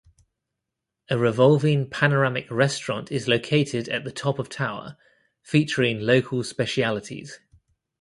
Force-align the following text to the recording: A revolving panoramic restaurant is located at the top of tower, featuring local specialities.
A 1.11 1.17
revolving 1.19 1.87
panoramic 1.87 2.49
restaurant 2.49 3.11
is 3.11 3.27
located 3.27 3.87
at 3.87 4.03
the 4.03 4.11
top 4.11 4.39
of 4.39 4.49
tower, 4.49 4.97
featuring 5.43 5.99
local 5.99 6.43
specialities. 6.43 7.39